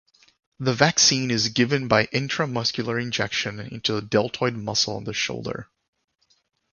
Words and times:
The 0.59 0.73
vaccine 0.73 1.29
is 1.29 1.49
given 1.49 1.87
by 1.87 2.07
intramuscular 2.07 2.99
injection 2.99 3.59
into 3.59 3.93
the 3.93 4.01
deltoid 4.01 4.55
muscle 4.55 4.95
on 4.95 5.03
the 5.03 5.13
shoulder. 5.13 5.69